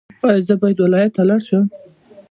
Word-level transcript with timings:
ایا 0.27 0.39
زه 0.47 0.53
باید 0.61 0.77
ولایت 0.83 1.11
ته 1.15 1.23
لاړ 1.29 1.41
شم؟ 1.47 1.65